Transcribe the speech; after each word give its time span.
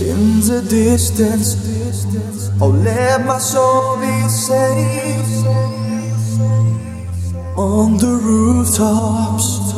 In 0.00 0.40
the 0.40 0.66
distance, 0.68 1.56
oh, 2.60 2.68
let 2.68 3.24
my 3.26 3.38
soul 3.38 4.00
be 4.00 4.28
safe. 4.28 5.46
On 7.56 7.98
the 7.98 8.18
rooftops, 8.22 9.74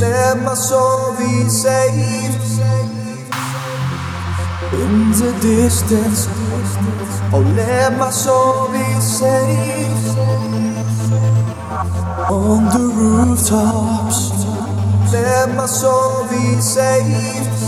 let 0.00 0.42
my 0.42 0.54
soul 0.54 1.16
be 1.18 1.48
safe. 1.48 2.34
In 4.72 5.12
the 5.12 5.36
distance, 5.42 6.26
oh, 7.32 7.44
let 7.54 7.96
my 7.98 8.10
soul 8.10 8.72
be 8.72 9.00
safe. 9.00 10.16
On 12.30 12.64
the 12.72 12.90
rooftops, 12.96 14.32
let 15.12 15.54
my 15.54 15.66
soul 15.66 16.26
be 16.30 16.60
safe. 16.60 17.62